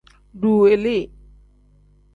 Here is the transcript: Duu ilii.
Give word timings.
Duu 0.41 0.63
ilii. 0.75 1.05